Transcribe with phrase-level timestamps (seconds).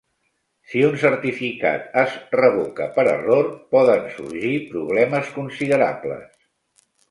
[0.69, 6.53] Si un certificat es revoca per error, poden sorgir problemes considerables.